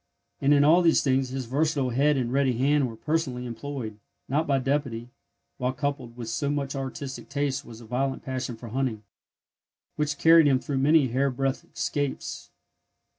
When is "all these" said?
0.63-1.03